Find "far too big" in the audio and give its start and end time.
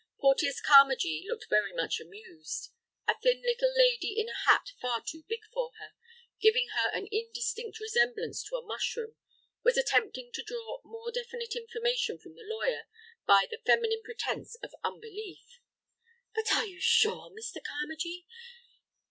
4.81-5.41